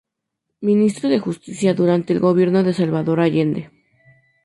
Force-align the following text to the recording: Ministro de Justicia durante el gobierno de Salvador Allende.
Ministro 0.69 1.09
de 1.09 1.19
Justicia 1.19 1.75
durante 1.75 2.11
el 2.11 2.19
gobierno 2.19 2.63
de 2.63 2.73
Salvador 2.73 3.19
Allende. 3.19 3.69